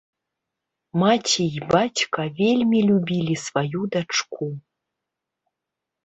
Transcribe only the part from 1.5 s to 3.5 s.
і бацька вельмі любілі